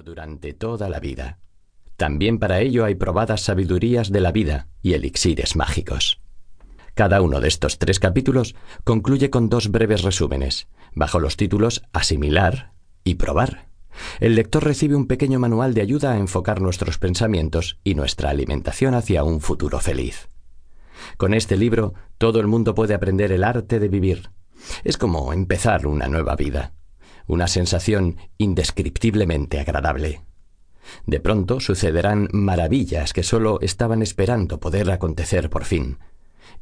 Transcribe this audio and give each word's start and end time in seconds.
durante 0.00 0.54
toda 0.54 0.88
la 0.88 1.00
vida. 1.00 1.38
También 1.98 2.38
para 2.38 2.60
ello 2.60 2.86
hay 2.86 2.94
probadas 2.94 3.42
sabidurías 3.42 4.10
de 4.10 4.20
la 4.20 4.32
vida 4.32 4.68
y 4.80 4.94
elixires 4.94 5.54
mágicos. 5.56 6.20
Cada 6.94 7.20
uno 7.20 7.40
de 7.40 7.48
estos 7.48 7.78
tres 7.78 8.00
capítulos 8.00 8.54
concluye 8.84 9.28
con 9.28 9.50
dos 9.50 9.70
breves 9.70 10.02
resúmenes, 10.02 10.68
bajo 10.94 11.20
los 11.20 11.36
títulos 11.36 11.82
Asimilar 11.92 12.72
y 13.04 13.16
Probar. 13.16 13.68
El 14.20 14.34
lector 14.34 14.64
recibe 14.64 14.96
un 14.96 15.06
pequeño 15.06 15.38
manual 15.38 15.74
de 15.74 15.82
ayuda 15.82 16.12
a 16.12 16.18
enfocar 16.18 16.62
nuestros 16.62 16.98
pensamientos 16.98 17.78
y 17.84 17.94
nuestra 17.94 18.30
alimentación 18.30 18.94
hacia 18.94 19.24
un 19.24 19.40
futuro 19.40 19.78
feliz. 19.80 20.28
Con 21.18 21.34
este 21.34 21.56
libro 21.56 21.94
todo 22.18 22.40
el 22.40 22.46
mundo 22.46 22.74
puede 22.74 22.94
aprender 22.94 23.32
el 23.32 23.44
arte 23.44 23.78
de 23.78 23.88
vivir. 23.88 24.30
Es 24.84 24.96
como 24.96 25.32
empezar 25.32 25.86
una 25.86 26.08
nueva 26.08 26.36
vida, 26.36 26.72
una 27.26 27.48
sensación 27.48 28.16
indescriptiblemente 28.38 29.60
agradable. 29.60 30.22
De 31.06 31.20
pronto 31.20 31.60
sucederán 31.60 32.28
maravillas 32.32 33.12
que 33.12 33.22
sólo 33.22 33.60
estaban 33.60 34.02
esperando 34.02 34.60
poder 34.60 34.90
acontecer 34.90 35.50
por 35.50 35.64
fin, 35.64 35.98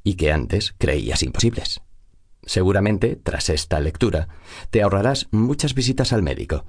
y 0.04 0.14
que 0.14 0.32
antes 0.32 0.74
creías 0.78 1.22
imposibles. 1.22 1.80
Seguramente, 2.42 3.16
tras 3.16 3.48
esta 3.50 3.80
lectura, 3.80 4.28
te 4.70 4.82
ahorrarás 4.82 5.28
muchas 5.30 5.74
visitas 5.74 6.12
al 6.12 6.22
médico, 6.22 6.64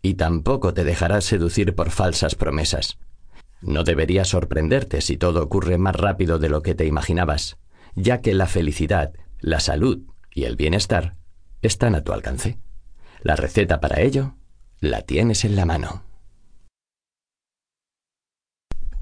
y 0.00 0.14
tampoco 0.14 0.74
te 0.74 0.84
dejarás 0.84 1.24
seducir 1.24 1.74
por 1.74 1.90
falsas 1.90 2.34
promesas. 2.34 2.98
No 3.60 3.84
debería 3.84 4.24
sorprenderte 4.24 5.00
si 5.00 5.16
todo 5.16 5.42
ocurre 5.42 5.78
más 5.78 5.94
rápido 5.94 6.38
de 6.38 6.48
lo 6.48 6.62
que 6.62 6.74
te 6.74 6.86
imaginabas, 6.86 7.58
ya 7.94 8.20
que 8.20 8.34
la 8.34 8.46
felicidad, 8.46 9.12
la 9.40 9.60
salud 9.60 10.00
y 10.34 10.44
el 10.44 10.56
bienestar 10.56 11.16
están 11.62 11.94
a 11.94 12.02
tu 12.02 12.12
alcance. 12.12 12.58
La 13.22 13.36
receta 13.36 13.80
para 13.80 14.00
ello 14.00 14.34
la 14.80 15.02
tienes 15.02 15.44
en 15.44 15.54
la 15.54 15.64
mano. 15.64 16.02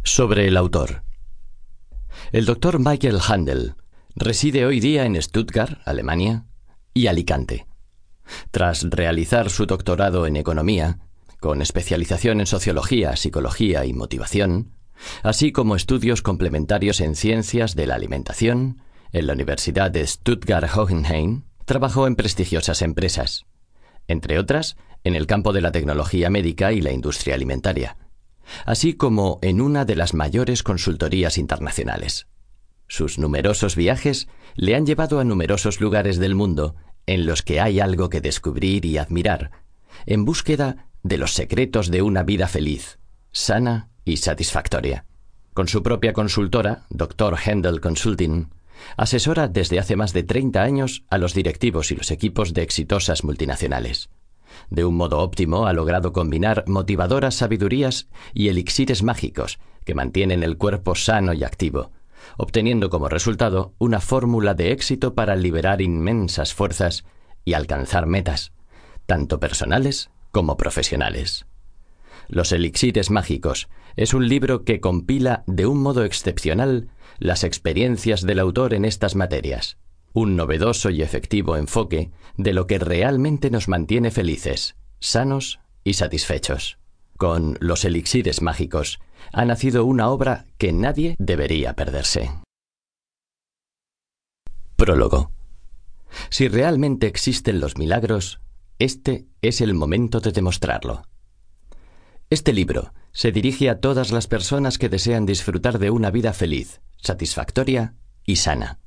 Sobre 0.03 0.47
el 0.47 0.59
autor. 0.59 1.05
El 2.31 2.45
doctor 2.45 2.79
Michael 2.79 3.19
Handel 3.27 3.77
reside 4.15 4.67
hoy 4.67 4.81
día 4.81 5.07
en 5.07 5.21
Stuttgart, 5.21 5.81
Alemania, 5.87 6.45
y 6.93 7.07
Alicante. 7.07 7.67
Tras 8.51 8.83
realizar 8.91 9.49
su 9.49 9.65
doctorado 9.65 10.27
en 10.27 10.37
economía, 10.37 10.99
con 11.39 11.63
especialización 11.63 12.41
en 12.41 12.47
sociología, 12.47 13.17
psicología 13.17 13.87
y 13.87 13.95
motivación, 13.95 14.75
así 15.23 15.51
como 15.51 15.77
estudios 15.77 16.21
complementarios 16.21 17.01
en 17.01 17.15
ciencias 17.15 17.75
de 17.75 17.87
la 17.87 17.95
alimentación, 17.95 18.83
en 19.13 19.27
la 19.27 19.33
Universidad 19.33 19.91
de 19.91 20.07
Stuttgart-Hohenheim, 20.07 21.45
trabajó 21.65 22.07
en 22.07 22.17
prestigiosas 22.17 22.83
empresas, 22.83 23.47
entre 24.11 24.39
otras 24.39 24.77
en 25.05 25.17
el 25.17 25.27
campo 25.27 25.53
de 25.53 25.61
la 25.61 25.73
tecnología 25.73 26.31
médica 26.31 26.73
y 26.73 26.81
la 26.81 26.93
industria 26.93 27.35
alimentaria 27.35 27.97
así 28.67 28.95
como 28.95 29.39
en 29.43 29.61
una 29.61 29.85
de 29.85 29.97
las 29.97 30.15
mayores 30.15 30.63
consultorías 30.63 31.39
internacionales. 31.39 32.27
Sus 32.89 33.19
numerosos 33.19 33.77
viajes 33.77 34.29
le 34.57 34.75
han 34.75 34.87
llevado 34.87 35.21
a 35.21 35.25
numerosos 35.25 35.81
lugares 35.81 36.19
del 36.19 36.35
mundo 36.35 36.75
en 37.07 37.27
los 37.27 37.43
que 37.43 37.61
hay 37.61 37.81
algo 37.81 38.09
que 38.09 38.21
descubrir 38.21 38.85
y 38.85 38.99
admirar, 38.99 39.51
en 40.07 40.25
búsqueda 40.25 40.89
de 41.03 41.19
los 41.19 41.33
secretos 41.33 41.91
de 41.91 42.03
una 42.03 42.23
vida 42.23 42.47
feliz, 42.47 42.99
sana 43.33 43.89
y 44.05 44.19
satisfactoria. 44.19 45.07
Con 45.55 45.69
su 45.69 45.83
propia 45.83 46.13
consultora, 46.13 46.87
Dr. 46.91 47.37
Handel 47.45 47.81
Consulting, 47.81 48.51
asesora 48.97 49.49
desde 49.49 49.79
hace 49.79 49.97
más 49.97 50.13
de 50.13 50.23
30 50.23 50.63
años 50.63 51.05
a 51.11 51.19
los 51.19 51.35
directivos 51.35 51.91
y 51.91 51.97
los 51.97 52.11
equipos 52.11 52.55
de 52.55 52.63
exitosas 52.63 53.25
multinacionales. 53.25 54.11
De 54.69 54.85
un 54.85 54.97
modo 54.97 55.19
óptimo 55.19 55.67
ha 55.67 55.73
logrado 55.73 56.13
combinar 56.13 56.65
motivadoras 56.67 57.35
sabidurías 57.35 58.09
y 58.35 58.49
elixires 58.49 59.03
mágicos 59.03 59.59
que 59.85 59.95
mantienen 59.95 60.43
el 60.43 60.57
cuerpo 60.57 60.95
sano 60.95 61.33
y 61.33 61.45
activo, 61.45 61.91
obteniendo 62.37 62.91
como 62.91 63.09
resultado 63.09 63.75
una 63.79 64.01
fórmula 64.01 64.55
de 64.55 64.73
éxito 64.73 65.15
para 65.15 65.37
liberar 65.37 65.81
inmensas 65.81 66.55
fuerzas 66.55 67.05
y 67.45 67.55
alcanzar 67.55 68.07
metas, 68.07 68.53
tanto 69.07 69.41
personales 69.41 70.11
como 70.31 70.57
profesionales. 70.57 71.47
Los 72.31 72.53
elixires 72.53 73.11
mágicos 73.11 73.69
es 73.97 74.15
un 74.15 74.29
libro 74.29 74.65
que 74.65 74.81
compila 74.81 75.45
de 75.47 75.67
un 75.67 75.83
modo 75.83 76.05
excepcional 76.05 76.89
las 77.19 77.45
experiencias 77.45 78.23
del 78.23 78.39
autor 78.39 78.73
en 78.73 78.85
estas 78.85 79.15
materias 79.15 79.77
un 80.13 80.37
novedoso 80.37 80.91
y 80.91 81.03
efectivo 81.03 81.57
enfoque 81.57 82.11
de 82.37 82.53
lo 82.53 82.67
que 82.67 82.79
realmente 82.79 83.51
nos 83.51 83.69
mantiene 83.69 84.11
felices, 84.11 84.77
sanos 84.99 85.61
y 85.85 85.95
satisfechos. 85.95 86.79
Con 87.17 87.57
los 87.61 87.85
elixires 87.85 88.43
mágicos 88.43 89.01
ha 89.33 89.45
nacido 89.45 89.85
una 89.85 90.09
obra 90.09 90.47
que 90.59 90.73
nadie 90.73 91.15
debería 91.19 91.75
perderse. 91.75 92.31
Prólogo. 94.77 95.31
Si 96.31 96.49
realmente 96.49 97.07
existen 97.07 97.61
los 97.61 97.77
milagros, 97.77 98.41
este 98.79 99.27
es 99.43 99.61
el 99.61 99.75
momento 99.75 100.21
de 100.21 100.33
demostrarlo. 100.33 101.03
Este 102.31 102.53
libro 102.53 102.95
se 103.11 103.33
dirige 103.33 103.69
a 103.69 103.81
todas 103.81 104.13
las 104.13 104.29
personas 104.29 104.79
que 104.79 104.89
desean 104.89 105.27
disfrutar 105.27 105.81
de 105.81 105.91
una 105.91 106.13
vida 106.13 106.33
feliz, 106.33 106.81
satisfactoria 106.97 107.95
y 108.25 108.37
sana. 108.37 108.79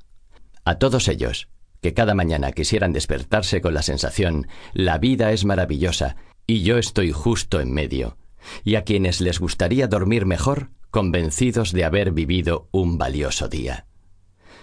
A 0.64 0.76
todos 0.76 1.08
ellos, 1.08 1.48
que 1.82 1.92
cada 1.92 2.14
mañana 2.14 2.52
quisieran 2.52 2.94
despertarse 2.94 3.60
con 3.60 3.74
la 3.74 3.82
sensación 3.82 4.46
la 4.72 4.96
vida 4.96 5.30
es 5.32 5.44
maravillosa 5.44 6.16
y 6.46 6.62
yo 6.62 6.78
estoy 6.78 7.12
justo 7.12 7.60
en 7.60 7.74
medio, 7.74 8.16
y 8.64 8.76
a 8.76 8.84
quienes 8.84 9.20
les 9.20 9.38
gustaría 9.38 9.88
dormir 9.88 10.24
mejor, 10.24 10.70
convencidos 10.90 11.72
de 11.72 11.84
haber 11.84 12.12
vivido 12.12 12.70
un 12.72 12.96
valioso 12.96 13.48
día. 13.48 13.84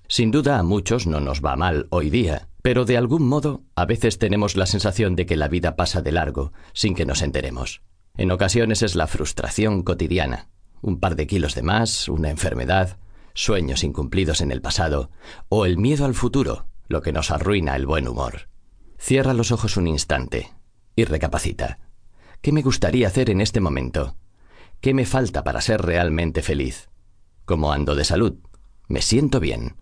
Sin 0.08 0.32
duda 0.32 0.58
a 0.58 0.64
muchos 0.64 1.06
no 1.06 1.20
nos 1.20 1.42
va 1.42 1.56
mal 1.56 1.86
hoy 1.92 2.10
día, 2.10 2.48
pero 2.64 2.86
de 2.86 2.98
algún 2.98 3.28
modo 3.28 3.62
a 3.76 3.86
veces 3.86 4.18
tenemos 4.18 4.56
la 4.56 4.66
sensación 4.66 5.16
de 5.16 5.28
que 5.28 5.38
la 5.38 5.50
vida 5.50 5.76
pasa 5.76 6.02
de 6.02 6.14
largo 6.14 6.52
sin 6.74 6.96
que 6.96 7.06
nos 7.06 7.22
enteremos. 7.22 7.84
En 8.18 8.32
ocasiones 8.32 8.82
es 8.82 8.96
la 8.96 9.08
frustración 9.08 9.84
cotidiana, 9.84 10.50
un 10.82 11.00
par 11.00 11.16
de 11.16 11.28
kilos 11.28 11.56
de 11.56 11.62
más, 11.62 12.10
una 12.10 12.30
enfermedad, 12.30 12.98
sueños 13.34 13.84
incumplidos 13.84 14.42
en 14.42 14.52
el 14.52 14.62
pasado 14.62 15.12
o 15.50 15.66
el 15.66 15.78
miedo 15.78 16.06
al 16.06 16.14
futuro, 16.14 16.68
lo 16.88 17.02
que 17.02 17.14
nos 17.14 17.32
arruina 17.32 17.76
el 17.76 17.86
buen 17.86 18.08
humor. 18.08 18.50
Cierra 18.98 19.34
los 19.34 19.52
ojos 19.52 19.78
un 19.78 19.88
instante 19.88 20.52
y 20.96 21.06
recapacita. 21.06 21.80
¿Qué 22.42 22.52
me 22.52 22.62
gustaría 22.62 23.08
hacer 23.08 23.30
en 23.30 23.40
este 23.40 23.62
momento? 23.62 24.18
¿Qué 24.82 24.94
me 24.94 25.06
falta 25.06 25.44
para 25.44 25.62
ser 25.62 25.82
realmente 25.82 26.42
feliz? 26.42 26.90
¿Cómo 27.46 27.72
ando 27.72 27.96
de 27.96 28.04
salud? 28.04 28.40
¿Me 28.88 29.02
siento 29.02 29.40
bien? 29.40 29.78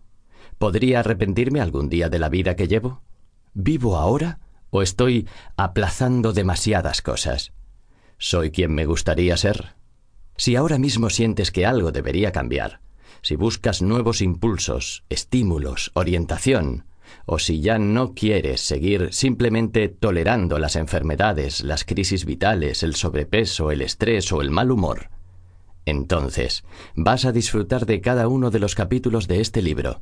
¿Podría 0.58 1.00
arrepentirme 1.00 1.62
algún 1.62 1.90
día 1.90 2.10
de 2.10 2.20
la 2.20 2.30
vida 2.30 2.56
que 2.56 2.68
llevo? 2.68 3.02
¿Vivo 3.54 3.98
ahora 3.98 4.40
o 4.70 4.82
estoy 4.82 5.28
aplazando 5.58 6.32
demasiadas 6.32 7.02
cosas? 7.02 7.54
¿Soy 8.22 8.52
quien 8.52 8.74
me 8.76 8.86
gustaría 8.86 9.38
ser? 9.38 9.76
Si 10.36 10.58
ahora 10.58 10.78
mismo 10.78 11.10
sientes 11.10 11.52
que 11.52 11.66
algo 11.66 11.94
debería 11.94 12.34
cambiar, 12.34 12.82
si 13.22 13.38
buscas 13.38 13.82
nuevos 13.82 14.22
impulsos, 14.22 15.06
estímulos, 15.08 15.92
orientación, 15.94 16.84
o 17.26 17.40
si 17.40 17.62
ya 17.62 17.80
no 17.80 18.14
quieres 18.14 18.60
seguir 18.60 19.14
simplemente 19.14 19.88
tolerando 19.88 20.60
las 20.60 20.76
enfermedades, 20.76 21.64
las 21.64 21.86
crisis 21.86 22.26
vitales, 22.26 22.84
el 22.84 22.96
sobrepeso, 22.96 23.72
el 23.72 23.82
estrés 23.82 24.34
o 24.34 24.42
el 24.42 24.52
mal 24.52 24.72
humor, 24.72 25.10
entonces 25.86 26.66
vas 26.96 27.24
a 27.24 27.32
disfrutar 27.32 27.86
de 27.86 28.02
cada 28.02 28.28
uno 28.28 28.52
de 28.52 28.60
los 28.60 28.76
capítulos 28.76 29.30
de 29.30 29.40
este 29.40 29.62
libro. 29.62 30.02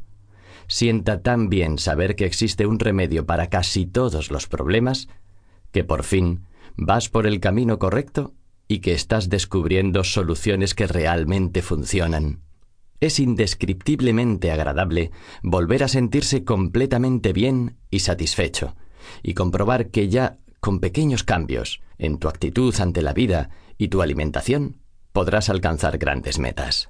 Sienta 0.67 1.21
tan 1.21 1.49
bien 1.49 1.77
saber 1.77 2.15
que 2.15 2.25
existe 2.25 2.65
un 2.65 2.79
remedio 2.79 3.27
para 3.27 3.47
casi 3.47 3.85
todos 3.85 4.31
los 4.31 4.47
problemas, 4.47 5.07
que 5.71 5.83
por 5.83 6.03
fin 6.03 6.47
vas 6.77 7.09
por 7.09 7.27
el 7.27 7.39
camino 7.39 7.79
correcto 7.79 8.33
y 8.67 8.79
que 8.79 8.93
estás 8.93 9.29
descubriendo 9.29 10.03
soluciones 10.03 10.75
que 10.75 10.87
realmente 10.87 11.61
funcionan. 11.61 12.41
Es 12.99 13.19
indescriptiblemente 13.19 14.51
agradable 14.51 15.11
volver 15.43 15.83
a 15.83 15.87
sentirse 15.87 16.43
completamente 16.43 17.33
bien 17.33 17.77
y 17.89 17.99
satisfecho, 17.99 18.75
y 19.23 19.33
comprobar 19.33 19.89
que 19.89 20.09
ya, 20.09 20.37
con 20.59 20.79
pequeños 20.79 21.23
cambios 21.23 21.81
en 21.97 22.17
tu 22.17 22.27
actitud 22.27 22.73
ante 22.79 23.01
la 23.01 23.13
vida 23.13 23.49
y 23.77 23.89
tu 23.89 24.01
alimentación, 24.01 24.81
podrás 25.13 25.49
alcanzar 25.49 25.97
grandes 25.97 26.39
metas. 26.39 26.89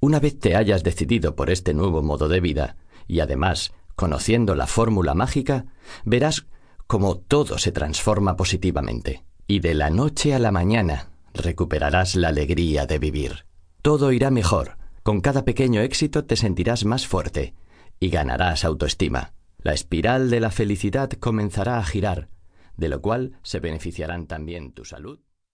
Una 0.00 0.20
vez 0.20 0.38
te 0.38 0.56
hayas 0.56 0.82
decidido 0.82 1.36
por 1.36 1.50
este 1.50 1.72
nuevo 1.72 2.02
modo 2.02 2.28
de 2.28 2.40
vida, 2.40 2.76
y 3.08 3.20
además 3.20 3.72
conociendo 3.94 4.54
la 4.54 4.66
fórmula 4.66 5.14
mágica, 5.14 5.66
verás 6.04 6.46
cómo 6.86 7.18
todo 7.18 7.58
se 7.58 7.72
transforma 7.72 8.36
positivamente, 8.36 9.24
y 9.46 9.60
de 9.60 9.74
la 9.74 9.90
noche 9.90 10.34
a 10.34 10.38
la 10.38 10.52
mañana 10.52 11.10
recuperarás 11.34 12.16
la 12.16 12.28
alegría 12.28 12.86
de 12.86 12.98
vivir. 12.98 13.46
Todo 13.82 14.12
irá 14.12 14.30
mejor, 14.30 14.78
con 15.02 15.20
cada 15.20 15.44
pequeño 15.44 15.80
éxito 15.80 16.24
te 16.24 16.36
sentirás 16.36 16.84
más 16.84 17.06
fuerte 17.06 17.54
y 18.00 18.08
ganarás 18.08 18.64
autoestima. 18.64 19.32
La 19.58 19.72
espiral 19.72 20.30
de 20.30 20.40
la 20.40 20.50
felicidad 20.50 21.10
comenzará 21.10 21.78
a 21.78 21.84
girar, 21.84 22.28
de 22.76 22.88
lo 22.88 23.00
cual 23.00 23.38
se 23.42 23.60
beneficiarán 23.60 24.26
también 24.26 24.72
tu 24.72 24.84
salud 24.84 25.20